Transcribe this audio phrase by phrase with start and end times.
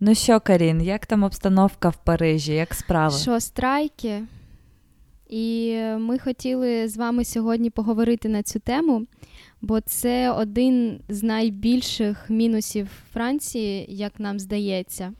[0.00, 2.52] Ну що, Карін, як там обстановка в Парижі?
[2.52, 3.18] Як справи?
[3.18, 4.22] Що, страйки?
[5.28, 9.06] І ми хотіли з вами сьогодні поговорити на цю тему,
[9.64, 15.12] бо це один з найбільших мінусів Франції, як нам здається.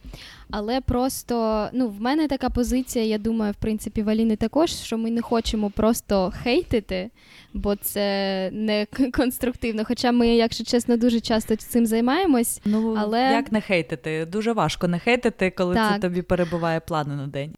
[0.51, 4.99] Але просто ну, в мене така позиція, я думаю, в принципі, в Аліни також, що
[4.99, 7.11] ми не хочемо просто хейтити,
[7.55, 9.85] бо це не конструктивно.
[9.85, 12.61] Хоча ми, якщо чесно, дуже часто цим займаємось.
[12.65, 13.21] Ну але...
[13.21, 14.27] як не хейтити?
[14.27, 15.95] Дуже важко не хейтити, коли так.
[15.95, 17.55] це тобі перебуває плани на день.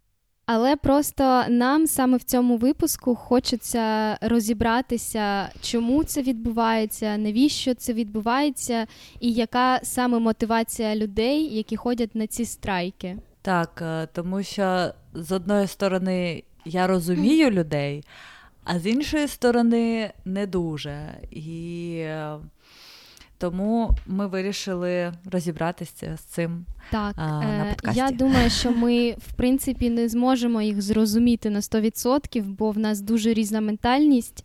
[0.46, 8.86] Але просто нам саме в цьому випуску хочеться розібратися, чому це відбувається, навіщо це відбувається,
[9.20, 13.16] і яка саме мотивація людей, які ходять на ці страйки.
[13.42, 18.04] Так, е, тому що з одної сторони я розумію людей,
[18.64, 21.14] а з іншої сторони не дуже.
[21.30, 22.36] І е,
[23.38, 26.64] тому ми вирішили розібратися з цим.
[26.90, 27.98] Так, а, на подкасті.
[28.00, 33.00] я думаю, що ми в принципі не зможемо їх зрозуміти на 100%, бо в нас
[33.00, 34.44] дуже різна ментальність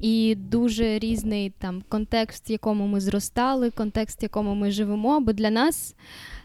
[0.00, 5.20] і дуже різний там контекст, в якому ми зростали, контекст, в якому ми живемо.
[5.20, 5.94] Бо для нас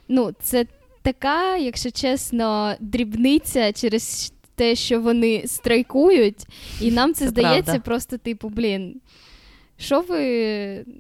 [0.07, 0.66] ну, це
[1.01, 6.47] така, якщо чесно, дрібниця через те, що вони страйкують,
[6.81, 7.83] і нам це, це здається правда.
[7.83, 9.01] просто типу, блін.
[9.77, 10.23] Що ви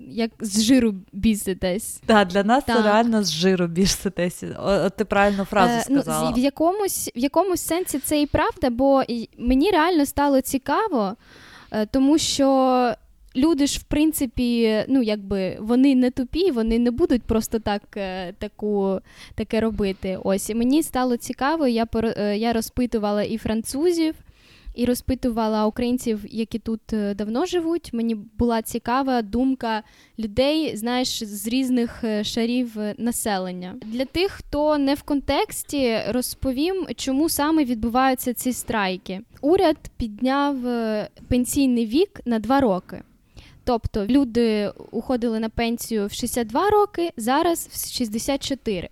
[0.09, 2.01] як з жиру біситесь?
[2.05, 2.77] Так, для нас так.
[2.77, 4.43] це реально з жиру біситесь.
[4.59, 6.29] От ти правильну фразу е, сказала.
[6.29, 9.03] Ну, в якомусь в якомусь сенсі це і правда, бо
[9.37, 11.15] мені реально стало цікаво,
[11.71, 12.95] е, тому що
[13.35, 18.33] люди ж, в принципі, ну якби вони не тупі, вони не будуть просто так е,
[18.33, 18.99] таку,
[19.35, 20.19] таке робити.
[20.23, 24.15] Ось і мені стало цікаво, я е, я розпитувала і французів.
[24.75, 26.81] І розпитувала українців, які тут
[27.15, 27.93] давно живуть.
[27.93, 29.83] Мені була цікава думка
[30.19, 33.75] людей, знаєш, з різних шарів населення.
[33.85, 39.21] Для тих, хто не в контексті, розповім, чому саме відбуваються ці страйки.
[39.41, 40.57] Уряд підняв
[41.27, 43.01] пенсійний вік на два роки.
[43.65, 48.89] Тобто люди уходили на пенсію в 62 роки, зараз в 64.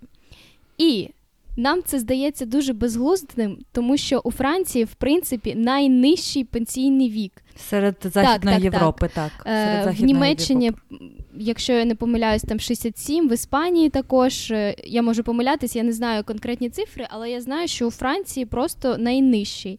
[0.78, 1.08] І
[1.56, 7.42] нам це здається дуже безглуздим, тому що у Франції, в принципі, найнижчий пенсійний вік.
[7.56, 9.32] Серед Західної так, так, Європи, так.
[9.44, 9.46] так.
[9.46, 11.23] Серед в Німеччині, Європи.
[11.38, 14.52] Якщо я не помиляюсь, там 67, в Іспанії також.
[14.84, 18.98] Я можу помилятися, я не знаю конкретні цифри, але я знаю, що у Франції просто
[18.98, 19.78] найнижчий.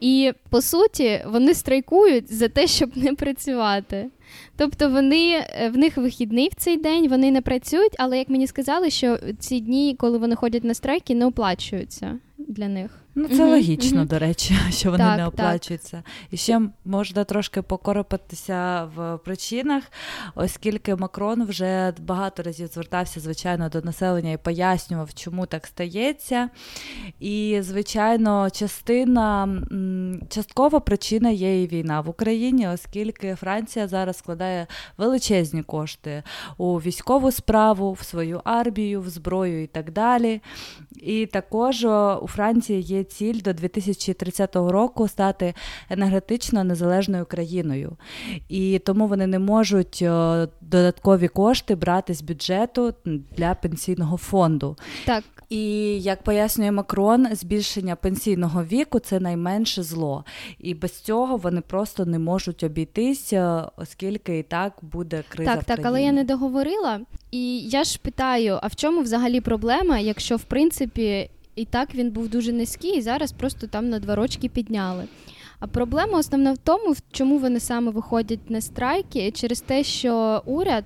[0.00, 4.10] І по суті, вони страйкують за те, щоб не працювати.
[4.56, 8.90] Тобто вони в них вихідний в цей день, вони не працюють, але як мені сказали,
[8.90, 13.01] що ці дні, коли вони ходять на страйки, не оплачуються для них.
[13.14, 14.06] Ну, це mm-hmm, логічно, mm-hmm.
[14.06, 15.96] до речі, що вони так, не оплачуються.
[15.96, 16.04] Так.
[16.30, 19.82] І ще можна трошки покоропатися в причинах,
[20.34, 26.50] оскільки Макрон вже багато разів звертався, звичайно, до населення і пояснював, чому так стається.
[27.20, 29.48] І, звичайно, частина,
[30.28, 34.66] часткова причина є і війна в Україні, оскільки Франція зараз складає
[34.98, 36.22] величезні кошти
[36.56, 40.40] у військову справу, в свою армію, в зброю і так далі.
[40.96, 45.54] І також у Франції є ціль до 2030 року стати
[45.90, 47.96] енергетично незалежною країною.
[48.48, 50.04] І тому вони не можуть
[50.60, 52.94] додаткові кошти брати з бюджету
[53.36, 54.76] для пенсійного фонду.
[55.04, 55.24] Так.
[55.52, 60.24] І як пояснює Макрон, збільшення пенсійного віку це найменше зло.
[60.58, 65.54] І без цього вони просто не можуть обійтися, оскільки і так буде криза.
[65.54, 67.00] Так, в так, але я не договорила.
[67.30, 72.10] І я ж питаю: а в чому взагалі проблема, якщо в принципі і так він
[72.10, 75.04] був дуже низький, і зараз просто там на два рочки підняли.
[75.60, 80.84] А проблема основна в тому, чому вони саме виходять на страйки, через те, що уряд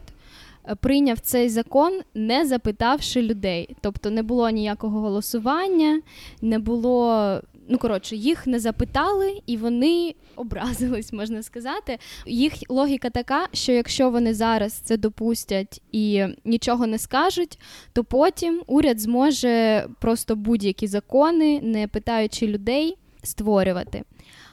[0.80, 3.76] прийняв цей закон, не запитавши людей.
[3.80, 6.00] Тобто не було ніякого голосування,
[6.42, 7.40] не було.
[7.68, 11.98] Ну, коротше, їх не запитали, і вони образились, можна сказати.
[12.26, 17.58] Їх логіка така, що якщо вони зараз це допустять і нічого не скажуть,
[17.92, 24.02] то потім уряд зможе просто будь-які закони, не питаючи людей, створювати.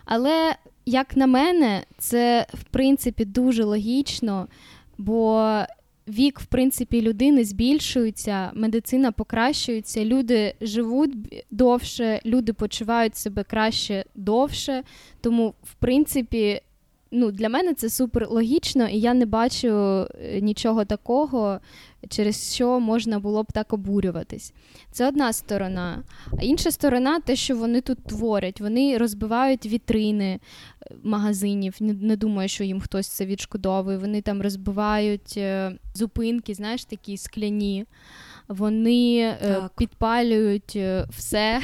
[0.06, 0.56] Але,
[0.86, 4.48] як на мене, це в принципі дуже логічно,
[4.98, 5.58] бо
[6.08, 14.84] вік, в принципі, людини збільшується, медицина покращується, люди живуть довше, люди почувають себе краще довше.
[15.22, 16.62] Тому, в принципі,
[17.14, 20.06] ну, для мене це супер логічно, і я не бачу
[20.42, 21.60] нічого такого,
[22.10, 24.54] через що можна було б так обурюватись.
[24.92, 26.04] Це одна сторона.
[26.40, 28.62] А інша сторона те, що вони тут творять.
[28.62, 30.40] Вони розбивають вітрини
[31.04, 31.76] магазинів.
[31.80, 33.98] Не, не думаю, що їм хтось це відшкодовує.
[33.98, 35.40] Вони там розбивають
[35.94, 37.86] зупинки, знаєш, такі скляні.
[38.48, 39.72] вони так.
[39.78, 41.62] підпалюють все.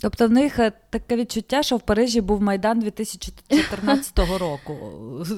[0.00, 0.58] Тобто в них
[0.90, 4.76] таке відчуття, що в Парижі був Майдан 2014 року,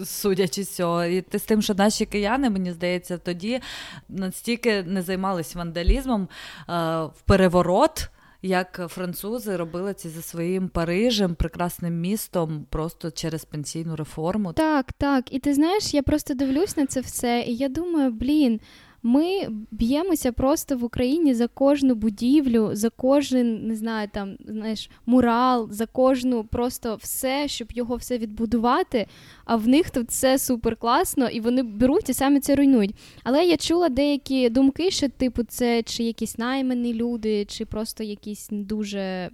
[0.04, 1.04] судячи з цього.
[1.04, 3.60] І з тим, що наші кияни, мені здається, тоді
[4.08, 6.28] настільки не займалися вандалізмом
[6.68, 8.10] в переворот
[8.42, 14.52] як французи робили це за своїм Парижем, прекрасним містом, просто через пенсійну реформу.
[14.52, 15.32] Так, так.
[15.32, 18.60] І ти знаєш, я просто дивлюсь на це все, і я думаю, блін.
[19.02, 25.68] Ми б'ємося просто в Україні за кожну будівлю, за кожен, не знаю, там знаєш, мурал,
[25.70, 29.06] за кожну просто все, щоб його все відбудувати.
[29.44, 32.94] А в них тут все супер класно, і вони беруть і самі це руйнують.
[33.22, 38.50] Але я чула деякі думки, що типу це чи якісь наймані люди, чи просто якісь
[38.50, 39.30] не дуже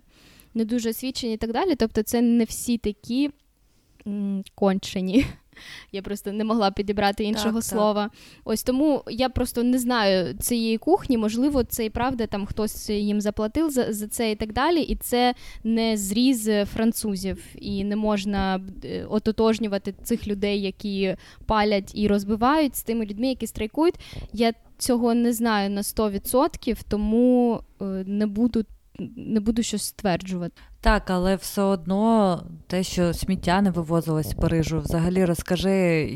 [0.55, 1.75] не дуже освічені і так далі.
[1.75, 3.31] Тобто, це не всі такі
[4.07, 5.25] м- кончені.
[5.93, 8.03] Я просто не могла підібрати іншого так, слова.
[8.03, 8.13] Так.
[8.45, 11.19] Ось тому я просто не знаю цієї кухні.
[11.19, 14.81] Можливо, це і правда там хтось їм заплатив за, за це і так далі.
[14.83, 15.35] І це
[15.65, 21.17] не зріз французів, і не можна е, ототожнювати цих людей, які
[21.47, 23.95] палять і розбивають з тими людьми, які страйкують.
[24.33, 28.65] Я цього не знаю на 100%, тому е, не буду.
[29.17, 30.63] Не буду щось стверджувати.
[30.85, 35.71] Так, але все одно те, що сміття не вивозилось з Парижу, взагалі розкажи,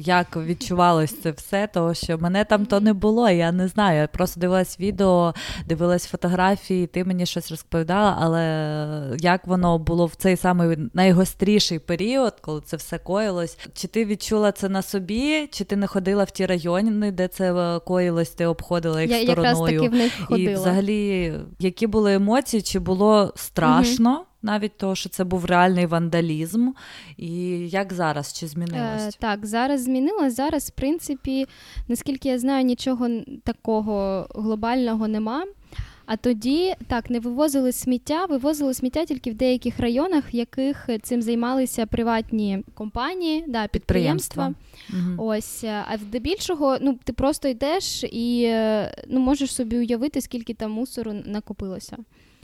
[0.04, 4.00] як відчувалось це все, тому що мене там то не було, я не знаю.
[4.00, 5.34] Я просто дивилась відео,
[5.66, 12.34] дивилась фотографії, ти мені щось розповідала, але як воно було в цей самий найгостріший період,
[12.40, 13.58] коли це все коїлось?
[13.74, 17.80] Чи ти відчула це на собі, чи ти не ходила в ті райони, де це
[17.86, 19.46] коїлось, ти обходила їх я стороною?
[19.46, 20.50] Якраз таки в них ходила.
[20.50, 24.10] І взагалі, які були емоції, чи було страшно?
[24.12, 26.70] Угу навіть того, що це був реальний вандалізм.
[27.16, 27.30] І
[27.68, 29.06] як зараз чи змінилось?
[29.06, 30.36] Е, Так, зараз змінилось.
[30.36, 31.46] Зараз, в принципі,
[31.88, 33.08] наскільки я знаю, нічого
[33.44, 35.44] такого глобального нема.
[36.10, 41.22] А тоді так не вивозили сміття, вивозили сміття тільки в деяких районах, в яких цим
[41.22, 44.54] займалися приватні компанії, да, підприємства.
[44.88, 45.24] підприємства.
[45.24, 50.70] Ось, а здебільшого, ну ти просто йдеш і е, ну можеш собі уявити, скільки там
[50.70, 51.96] мусору накопилося.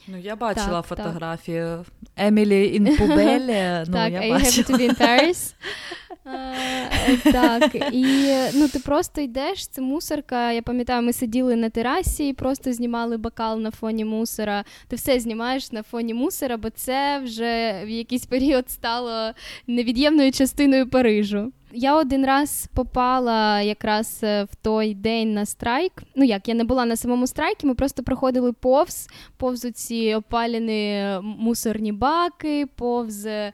[0.08, 2.26] Ну, я бачила так, фотографію так.
[2.26, 3.84] Емілі Інпубелі.
[3.86, 5.54] Ну, так, я I have to be in Paris.
[6.26, 8.04] Uh, так, і
[8.54, 10.52] ну ти просто йдеш, це мусорка.
[10.52, 14.64] Я пам'ятаю, ми сиділи на терасі і просто знімали бокал на фоні мусора.
[14.88, 19.32] Ти все знімаєш на фоні мусора, бо це вже в якийсь період стало
[19.66, 21.52] невід'ємною частиною Парижу.
[21.74, 25.92] Я один раз попала якраз е, в той день на страйк.
[26.14, 31.04] Ну як, я не була на самому страйкі, ми просто проходили повз, повз ці опалені
[31.22, 33.52] мусорні баки, повз е,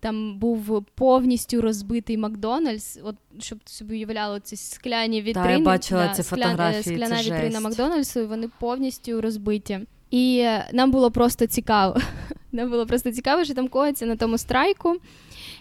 [0.00, 2.98] там був повністю розбитий Макдональдс.
[3.04, 5.48] От щоб собі уявляло ці скляні вітрини.
[5.48, 7.60] Так, я бачила да, ці фотографії, скляна це вітрина жесть.
[7.60, 9.80] Макдональдсу, і вони повністю розбиті.
[10.10, 12.00] І е, нам було просто цікаво.
[12.54, 14.96] Нам було просто цікаво, що там коїться на тому страйку.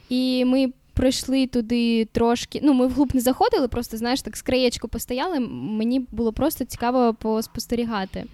[0.10, 2.60] І ми пройшли туди трошки.
[2.64, 5.40] Ну, ми вглуб не заходили, просто знаєш, так з краєчку постояли.
[5.40, 8.26] Мені було просто цікаво поспостерігати.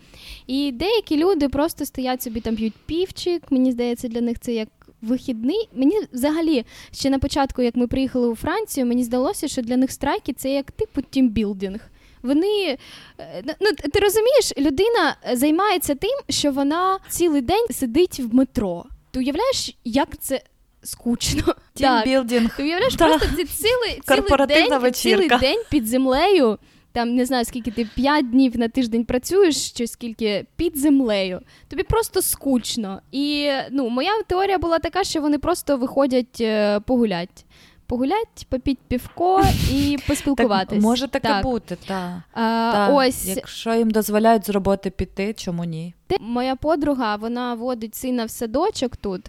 [0.48, 3.44] І деякі люди просто стоять собі там п'ють півчик.
[3.50, 4.68] Мені здається, для них це як.
[5.02, 9.78] Вихідний, мені взагалі ще на початку, як ми приїхали у Францію, мені здалося, що для
[9.78, 11.80] них страйки це як типу тімбілдинг.
[12.22, 12.78] Вони
[13.20, 18.86] е, ну ти розумієш, людина займається тим, що вона цілий день сидить в метро.
[19.12, 20.42] Ти уявляєш, як це
[20.88, 21.56] скучно.
[21.74, 22.58] Тімбілдинг.
[22.58, 23.08] Ти уявляєш, да.
[23.08, 26.58] просто цілий, цілий, день, цілий день під землею.
[26.92, 31.42] Там не знаю, скільки ти п'ять днів на тиждень працюєш, чи скільки під землею.
[31.68, 33.02] Тобі просто скучно.
[33.12, 37.46] І ну, моя теорія була така, що вони просто виходять е, погулять.
[37.88, 40.70] Погулять, попіть півко і поспілкуватись.
[40.70, 41.44] Так, Може таке так.
[41.44, 42.24] бути, та.
[42.34, 42.90] А, та.
[42.94, 43.28] Ось.
[43.28, 45.94] Якщо їм дозволяють з роботи піти, чому ні?
[46.20, 49.22] Моя подруга вона водить сина в садочок тут,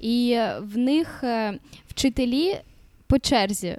[0.00, 2.60] і в них е, вчителі
[3.06, 3.76] по черзі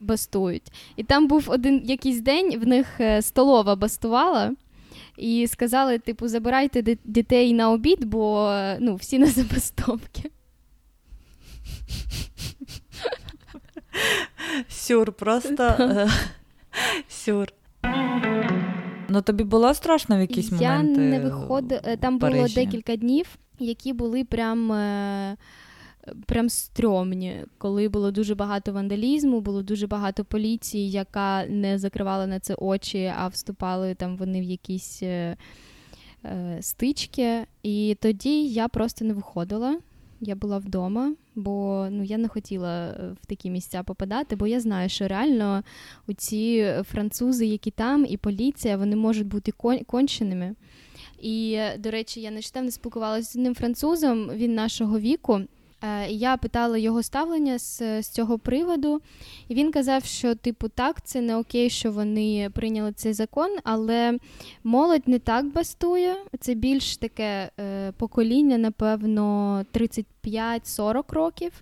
[0.00, 0.72] бастують.
[0.96, 4.54] І там був один якийсь день, в них е, столова бастувала.
[5.16, 10.30] І сказали, типу, забирайте дітей на обід, бо ну, всі на забастовки.
[14.68, 16.10] Сюр, просто е,
[17.08, 17.48] сюр.
[19.10, 21.00] Ну тобі було страшно в якісь Я моменти?
[21.02, 21.96] Я не виходила.
[21.96, 24.72] Там було декілька днів, які були прям
[26.26, 32.40] прям стрьомні, коли було дуже багато вандалізму, було дуже багато поліції, яка не закривала на
[32.40, 35.36] це очі, а вступали там вони в якісь е,
[36.24, 37.46] е, стички.
[37.62, 39.78] І тоді я просто не виходила.
[40.20, 44.60] Я була вдома, бо ну я не хотіла е, в такі місця попадати, бо я
[44.60, 45.62] знаю, що реально
[46.16, 49.52] ці французи, які там, і поліція, вони можуть бути
[49.86, 50.54] конченими.
[51.22, 55.40] І, до речі, я нещодавно спілкувалася з одним французом, він нашого віку.
[55.82, 59.00] Е, я питала його ставлення з, з цього приводу,
[59.48, 64.18] і він казав, що, типу, так, це не окей, що вони прийняли цей закон, але
[64.64, 66.16] молодь не так бастує.
[66.40, 69.64] Це більш таке е, покоління, напевно,
[70.24, 71.52] 35-40 років.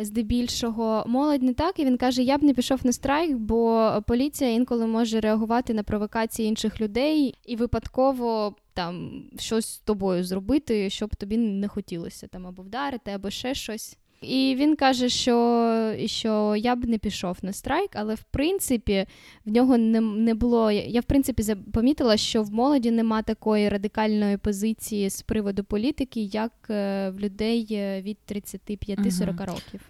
[0.00, 4.50] Здебільшого молодь не так, і він каже: Я б не пішов на страйк, бо поліція
[4.50, 11.16] інколи може реагувати на провокації інших людей і випадково там щось з тобою зробити, щоб
[11.16, 13.98] тобі не хотілося там або вдарити, або ще щось.
[14.20, 19.06] І він каже, що що я б не пішов на страйк, але в принципі
[19.44, 20.70] в нього не не було.
[20.70, 26.52] Я в принципі помітила, що в молоді нема такої радикальної позиції з приводу політики, як
[26.70, 29.44] е, в людей е, від 35-40 угу.
[29.46, 29.80] років.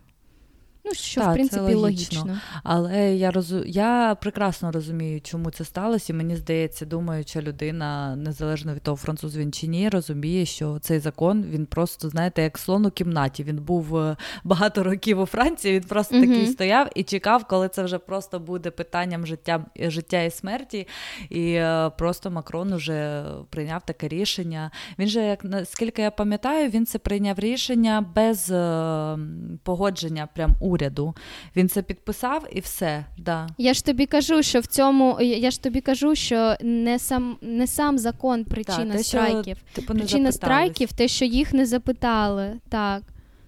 [0.89, 2.21] Ну, що, так, в принципі, логічно.
[2.21, 2.41] логічно.
[2.63, 3.65] Але я розу...
[3.65, 9.37] я прекрасно розумію, чому це сталося, і мені здається, думаюча людина, незалежно від того, француз
[9.37, 13.45] він чи ні, розуміє, що цей закон він просто, знаєте, як слон у кімнаті.
[13.45, 17.69] Він був е, багато років у Франції, він просто mm такий стояв і чекав, коли
[17.69, 20.89] це вже просто буде питанням життя життя і смерті.
[21.31, 24.71] І е, просто Макрон уже прийняв таке рішення.
[24.99, 29.19] Він же, як наскільки я пам'ятаю, він це прийняв рішення без е,
[29.63, 31.15] погодження прям уряду уряду.
[31.57, 33.05] Він це підписав і все.
[33.19, 33.47] Да.
[33.59, 37.67] Я ж тобі кажу, що в цьому я ж тобі кажу, що не сам не
[37.67, 39.57] сам закон причина так, страйків.
[39.73, 42.53] Що, типу, причина страйків, те, що їх не запитали.
[42.69, 43.03] Так.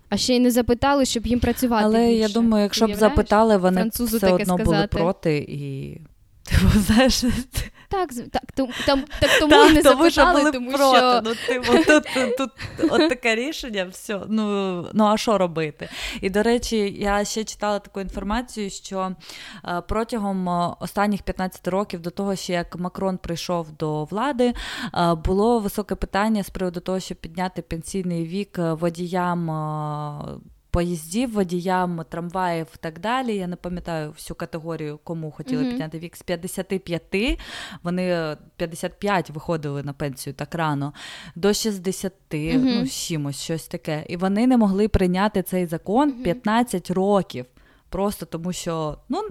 [0.09, 1.85] А ще й не запитали, щоб їм працювати.
[1.85, 2.21] Але більше.
[2.21, 4.65] я думаю, якщо б запитали, вони Французу все одно сказати.
[4.65, 6.01] були проти і.
[6.59, 7.25] Типу, знаєш,
[7.89, 10.97] так, так, там, там, так тому так, не тому, запитали, що тому проти.
[10.97, 11.21] що...
[11.25, 12.51] Ну, типу, тут, тут, тут
[12.91, 15.89] от таке рішення, все, ну, ну а що робити?
[16.21, 19.13] І, до речі, я ще читала таку інформацію, що
[19.65, 24.55] е, протягом е, останніх 15 років, до того, що як Макрон прийшов до влади,
[24.95, 29.51] е, було високе питання з приводу того, щоб підняти пенсійний вік водіям
[30.71, 33.37] поїздів, водіям, трамваїв і так далі.
[33.37, 35.71] Я не пам'ятаю всю категорію, кому хотіли mm-hmm.
[35.71, 37.41] підняти вік з 55,
[37.83, 40.93] вони 55 виходили на пенсію так рано,
[41.35, 42.59] до 60, mm-hmm.
[42.59, 44.05] ну чимось, щось таке.
[44.09, 47.47] І вони не могли прийняти цей закон 15 років.
[47.89, 49.23] Просто тому, що ну,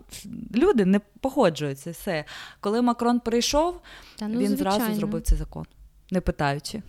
[0.55, 1.91] люди не погоджуються.
[1.91, 2.25] все.
[2.59, 3.81] Коли Макрон прийшов,
[4.15, 4.79] Та, ну, він звичайно.
[4.79, 5.65] зразу зробив цей закон,
[6.11, 6.81] не питаючи.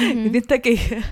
[0.00, 0.30] Mm-hmm.
[0.30, 1.02] Він такий.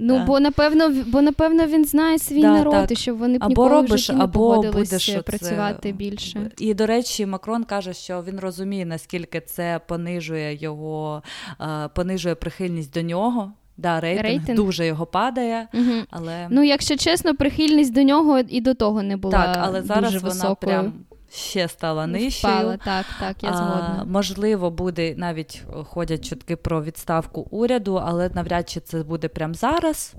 [0.00, 0.24] Ну, да.
[0.24, 2.90] бо напевно, бо напевно він знає свій да, народ, так.
[2.90, 5.92] і щоб вони б або ніколи робиш, в житті не або будеш працювати це...
[5.92, 6.50] більше.
[6.58, 11.22] І до речі, Макрон каже, що він розуміє, наскільки це понижує його,
[11.60, 13.52] е, понижує прихильність до нього.
[13.76, 15.68] Да, рейтинг, рейтинг дуже його падає.
[15.74, 15.92] Угу.
[16.10, 16.46] але...
[16.50, 19.44] Ну, якщо чесно, прихильність до нього і до того не була.
[19.44, 20.56] Так, але зараз дуже вона високою.
[20.56, 20.92] прям
[21.30, 22.54] ще стала нижчою.
[22.54, 23.98] Впала, так, так, я згодна.
[24.02, 29.54] А, Можливо, буде навіть ходять чутки про відставку уряду, але навряд чи це буде прямо
[29.54, 30.14] зараз.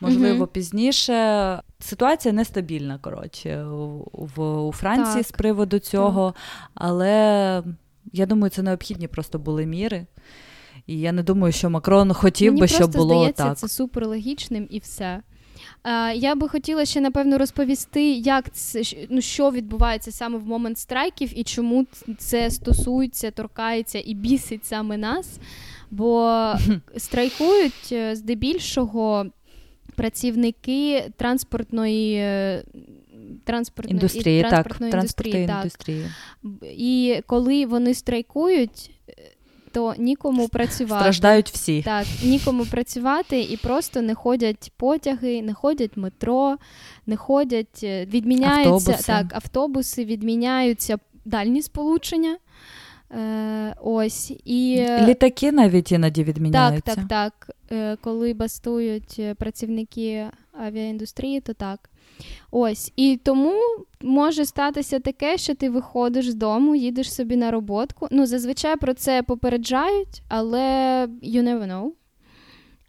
[0.00, 1.60] Можливо, uh пізніше.
[1.80, 3.64] Ситуація нестабільна, коротше,
[4.12, 6.42] в, у Франції так, з приводу цього, так.
[6.74, 7.62] але
[8.12, 10.06] я думаю, це необхідні просто були міри.
[10.86, 13.58] І я не думаю, що Макрон хотів Мені би, щоб було здається, так.
[13.58, 15.22] Це супер логічним і все.
[16.14, 21.38] Я би хотіла ще напевно розповісти, як це ну, що відбувається саме в момент страйків
[21.38, 21.86] і чому
[22.18, 25.38] це стосується, торкається і бісить саме нас.
[25.90, 26.54] Бо
[26.96, 29.26] страйкують е, здебільшого
[29.94, 32.14] працівники транспортної.
[32.14, 32.62] Е,
[33.44, 35.56] транспортної індустрії, і, транспортної так, індустрії, так.
[35.56, 36.06] індустрії.
[36.62, 38.90] І коли вони страйкують,
[39.72, 41.00] то нікому працювати.
[41.02, 41.82] Страждають всі.
[41.82, 46.56] Так, нікому працювати і просто не ходять потяги, не ходять метро,
[47.06, 49.04] не ходять, е, відміняються автобуси.
[49.06, 52.36] так, автобуси, відміняються дальні сполучення.
[53.14, 56.94] Е, Ось і е, літаки навіть іноді відміняються.
[56.94, 57.56] Так, так, так.
[57.72, 60.26] Е, коли бастують працівники
[60.62, 61.90] авіаіндустрії, то так.
[62.50, 62.92] Ось.
[62.96, 63.60] І тому
[64.00, 68.08] може статися таке, що ти виходиш з дому, їдеш собі на роботку.
[68.10, 70.60] Ну, зазвичай про це попереджають, але
[71.22, 71.90] you never know.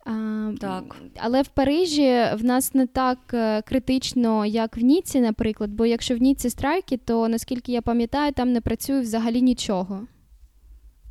[0.05, 0.95] А, так.
[1.17, 6.15] Але в Парижі в нас не так е, критично, як в Ніці, наприклад, бо якщо
[6.15, 10.07] в Ніці страйки, то наскільки я пам'ятаю, там не працює взагалі нічого.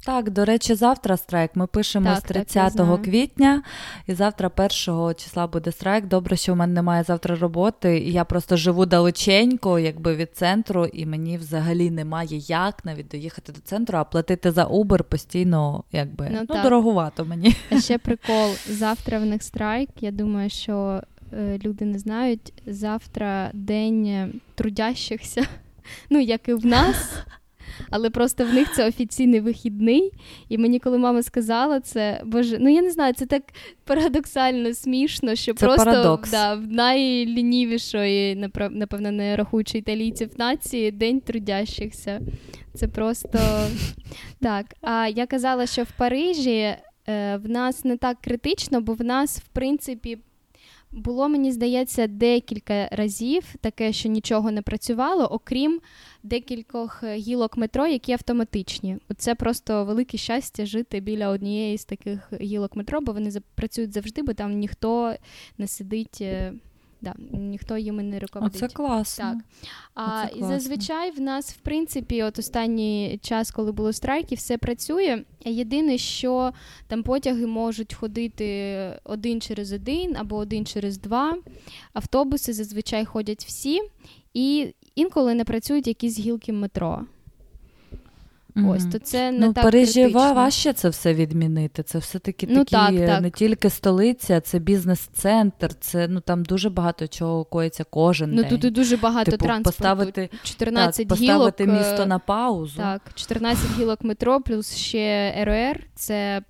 [0.05, 1.51] Так, до речі, завтра страйк.
[1.55, 3.63] Ми пишемо так, з 30 так, квітня,
[4.07, 4.69] і завтра, 1
[5.15, 6.07] числа, буде страйк.
[6.07, 10.87] Добре, що в мене немає завтра роботи, і я просто живу далеченько, якби від центру,
[10.87, 16.29] і мені взагалі немає як навіть доїхати до центру, а платити за Uber постійно, якби
[16.33, 17.57] ну, ну дорогувато мені.
[17.71, 18.55] А ще прикол.
[18.69, 19.89] Завтра в них страйк.
[20.01, 22.53] Я думаю, що е, люди не знають.
[22.67, 25.47] Завтра день трудящихся,
[26.11, 27.25] ну як і в нас
[27.93, 30.13] але просто в них це офіційний вихідний.
[30.49, 33.43] І мені, коли мама сказала це, боже, ну я не знаю, це так
[33.85, 42.21] парадоксально смішно, що це просто да, в найлінівішої, напевно, не рахуючи італійців нації, день трудящихся.
[42.75, 43.39] Це просто
[44.41, 44.67] так.
[44.81, 46.77] А я казала, що в Парижі е,
[47.37, 50.19] в нас не так критично, бо в нас, в принципі,
[50.93, 55.81] було, мені здається, декілька разів таке, що нічого не працювало, окрім
[56.23, 58.99] декількох гілок метро, які автоматичні.
[59.17, 64.23] Це просто велике щастя жити біля однієї з таких гілок метро, бо вони працюють завжди,
[64.23, 65.15] бо там ніхто
[65.59, 66.25] не сидить.
[67.03, 68.59] Да, ніхто їм не руководить.
[68.61, 69.25] Це класно.
[69.25, 69.39] Так.
[69.95, 74.59] А, Оце І зазвичай в нас, в принципі, от останній час, коли було страйки, все
[74.59, 75.25] працює.
[75.45, 76.53] Єдине, що
[76.87, 81.37] там потяги можуть ходити один через один або один через два.
[81.93, 83.81] Автобуси зазвичай ходять всі,
[84.35, 87.05] і інколи не працюють якісь гілки метро.
[88.57, 88.71] Mm-hmm.
[88.71, 90.35] Ось, то це не ну, так Парижі критично.
[90.35, 91.83] важче це все відмінити.
[91.83, 93.23] Це все-таки ну, такі так, так.
[93.23, 98.47] не тільки столиця, це бізнес-центр, це ну там дуже багато чого коїться кожен ну, день.
[98.51, 99.79] Ну тут і дуже багато типу, транспорту.
[99.79, 102.77] Поставити, 14 так, поставити гілок, місто на паузу.
[102.77, 106.43] Так, 14 гілок метро, плюс ще РОР, це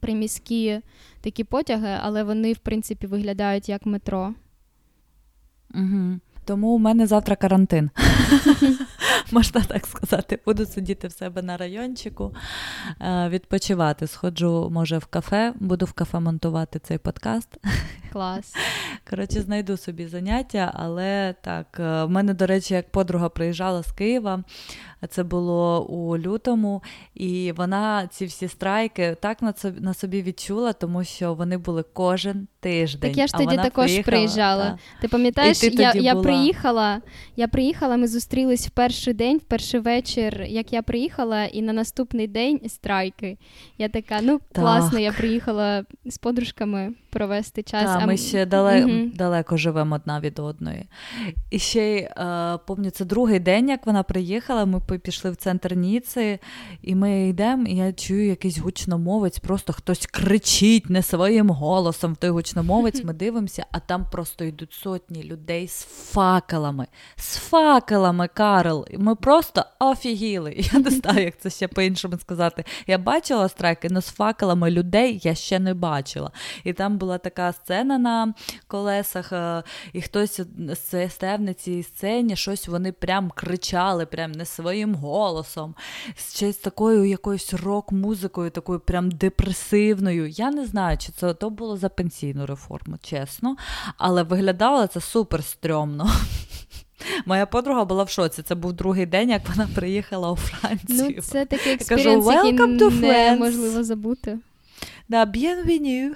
[0.00, 0.80] приміські
[1.20, 4.34] такі потяги, але вони, в принципі, виглядають як метро.
[5.74, 6.18] Угу.
[6.44, 7.90] Тому у мене завтра карантин.
[9.32, 10.38] Можна так сказати.
[10.46, 12.34] Буду сидіти в себе на райончику,
[13.00, 14.06] е, відпочивати.
[14.06, 17.48] Сходжу, може, в кафе, буду в кафе монтувати цей подкаст.
[18.12, 18.54] Клас.
[19.10, 23.92] Коротше, знайду собі заняття, але так, е, в мене, до речі, як подруга приїжджала з
[23.92, 24.44] Києва,
[25.08, 26.82] це було у лютому,
[27.14, 29.38] і вона ці всі страйки так
[29.80, 33.10] на собі відчула, тому що вони були кожен тиждень.
[33.10, 34.64] Так я ж тоді також приїхала, приїжджала.
[34.64, 34.78] Та.
[35.00, 37.02] Ти пам'ятаєш, ти я я приїхала,
[37.36, 38.70] я приїхала, ми зустрілись в
[39.02, 43.38] перший день, в перший вечір, як я приїхала, і на наступний день страйки.
[43.78, 44.62] Я така, ну так.
[44.62, 47.84] класно, я приїхала з подружками провести час.
[47.84, 48.84] Так, а Ми ще дале...
[48.84, 49.10] угу.
[49.14, 50.88] далеко живемо одна від одної.
[51.50, 52.08] І ще е,
[52.66, 54.64] пам'ятаю, це другий день, як вона приїхала.
[54.64, 56.38] Ми пішли в центр Ніци,
[56.82, 62.16] і ми йдемо, і я чую якийсь гучномовець, просто хтось кричить не своїм голосом в
[62.16, 63.04] той гучномовець.
[63.04, 66.86] Ми дивимося, а там просто йдуть сотні людей з факелами.
[67.16, 68.86] З факелами, Карл.
[68.98, 70.54] Ми просто офігіли.
[70.72, 72.64] Я не знаю, як це ще по-іншому сказати.
[72.86, 76.30] Я бачила страйки, але з факелами людей я ще не бачила.
[76.64, 78.34] І там була така сцена на
[78.66, 79.62] колесах, е,
[79.92, 80.40] і хтось
[81.08, 85.74] став на цій сцені, щось вони прям кричали, прям не своїм голосом,
[86.16, 90.28] ще з такою якоюсь рок-музикою, такою прям депресивною.
[90.28, 93.56] Я не знаю, чи це то було за пенсійну реформу, чесно,
[93.98, 96.10] але виглядало це супер стрьомно.
[97.26, 98.42] Моя подруга була в шоці.
[98.42, 101.12] Це був другий день, як вона приїхала у Францію.
[101.16, 102.52] Ну, Це такий експеріенс, який
[102.90, 104.38] неможливо забути.
[105.12, 106.14] Да, bienvenue.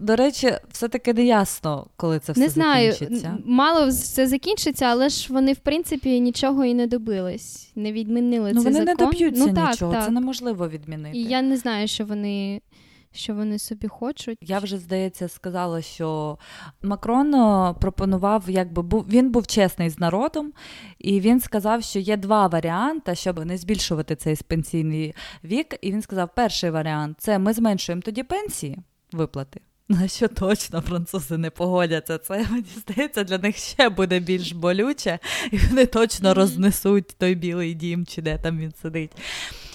[0.00, 2.92] До речі, все-таки не ясно, коли це все не знаю.
[2.92, 3.38] закінчиться.
[3.44, 7.70] Мало все закінчиться, але ж вони, в принципі, нічого і не добились.
[7.76, 10.04] Не відмінили ну, цей вони не доб'ються ну, так, нічого, так.
[10.04, 11.18] це неможливо відмінити.
[11.18, 12.60] І я не знаю, що вони
[13.12, 14.38] що вони собі хочуть.
[14.40, 16.38] Я вже здається сказала, що
[16.82, 20.52] Макрон е, пропонував, якби був він був чесний з народом,
[20.98, 25.76] і він сказав, що є два варіанти, щоб не збільшувати цей пенсійний вік.
[25.80, 28.78] І він сказав: перший варіант це ми зменшуємо тоді пенсії
[29.12, 29.60] виплати.
[29.88, 32.18] На що точно французи не погодяться.
[32.18, 35.18] Це мені здається, для них ще буде більш болюче,
[35.50, 39.12] і вони точно рознесуть той білий дім, чи де там він сидить.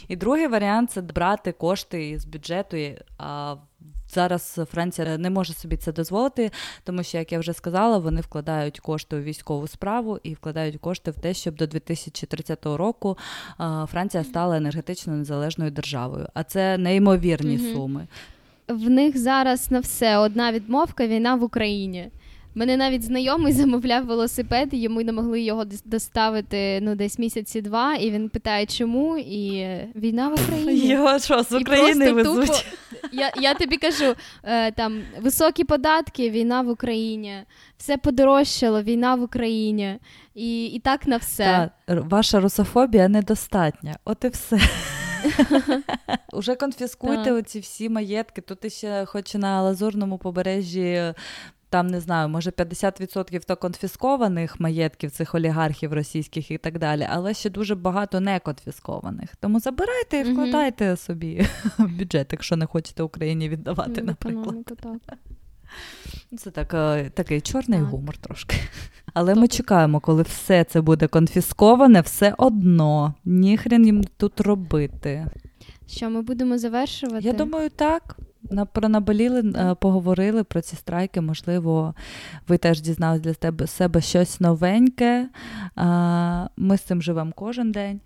[0.07, 2.77] І другий варіант це брати кошти з бюджету.
[3.17, 3.55] А
[4.13, 6.51] Зараз Франція не може собі це дозволити,
[6.83, 11.11] тому що, як я вже сказала, вони вкладають кошти у військову справу і вкладають кошти
[11.11, 13.17] в те, щоб до 2030 року
[13.87, 16.27] Франція стала енергетично незалежною державою.
[16.33, 18.07] А це неймовірні суми.
[18.67, 22.11] В них зараз на все одна відмовка війна в Україні.
[22.55, 27.95] Мене навіть знайомий замовляв велосипед, і йому не могли його доставити ну десь місяці два.
[27.95, 29.17] І він питає, чому?
[29.17, 32.47] І війна в Україні Його що з України везуть?
[32.47, 37.43] Тупо, Я я тобі кажу, е, там високі податки, війна в Україні,
[37.77, 39.99] все подорожчало, війна в Україні,
[40.35, 41.69] і і так на все.
[41.87, 43.97] Та, ваша русофобія недостатня.
[44.05, 44.59] От і все.
[46.33, 48.41] Уже конфіскуйте оці всі маєтки.
[48.41, 51.13] Тут ще, хоч на лазурному побережжі
[51.73, 57.33] там не знаю, може 50% то конфіскованих маєтків цих олігархів російських і так далі, але
[57.33, 59.35] ще дуже багато не конфіскованих.
[59.35, 60.97] Тому забирайте і вкладайте mm-hmm.
[60.97, 64.55] собі в бюджет, якщо не хочете Україні віддавати, mm, наприклад.
[64.65, 65.17] Так.
[66.37, 67.87] Це так, е, такий чорний так.
[67.87, 68.55] гумор трошки.
[69.13, 69.41] Але Тобто...
[69.41, 73.13] ми чекаємо, коли все це буде конфісковане, все одно.
[73.25, 75.27] Ніхрен їм тут робити.
[75.95, 77.27] Що ми будемо завершувати?
[77.27, 78.17] Я думаю, так.
[78.73, 81.21] Пронаболіли, е, поговорили про ці страйки.
[81.21, 81.95] Можливо,
[82.47, 85.29] ви теж дізналися для тебе себе щось новеньке.
[86.57, 87.99] Ми з цим живемо кожен день.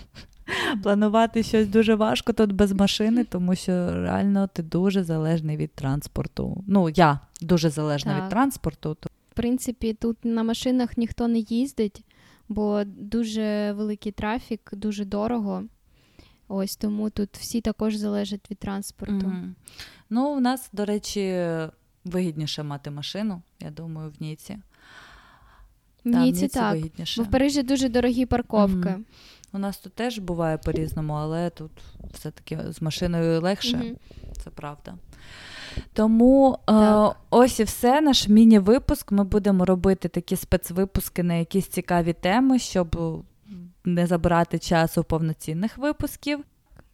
[0.82, 6.64] Планувати щось дуже важко тут без машини, тому що реально ти дуже залежний від транспорту.
[6.66, 8.22] Ну, я дуже залежна так.
[8.22, 8.96] від транспорту.
[9.30, 12.04] В принципі, тут на машинах ніхто не їздить,
[12.48, 15.64] бо дуже великий трафік, дуже дорого.
[16.48, 19.26] Ось тому тут всі також залежать від транспорту.
[19.26, 19.52] Mm-hmm.
[20.10, 21.46] Ну, у нас, до речі,
[22.04, 24.58] вигідніше мати машину, я думаю, в Ніці.
[26.04, 26.72] В Ніці так.
[26.72, 27.20] Вигідніше.
[27.20, 28.88] Бо в Парижі дуже дорогі парковки.
[28.88, 29.04] Mm-hmm.
[29.52, 31.70] У нас тут теж буває по-різному, але тут
[32.12, 33.96] все-таки з машиною легше, mm-hmm.
[34.44, 34.94] це правда.
[35.92, 39.12] Тому е, ось і все, наш міні-випуск.
[39.12, 42.96] Ми будемо робити такі спецвипуски на якісь цікаві теми, щоб
[43.94, 46.40] не забирати часу повноцінних випусків.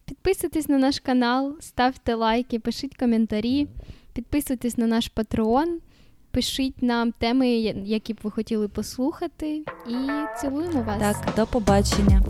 [0.05, 3.67] Підписуйтесь на наш канал, ставте лайки, пишіть коментарі,
[4.13, 5.79] підписуйтесь на наш патреон,
[6.31, 7.49] пишіть нам теми,
[7.85, 9.47] які б ви хотіли послухати,
[9.87, 9.95] і
[10.41, 10.99] цілуємо вас.
[10.99, 12.21] Так, до побачення.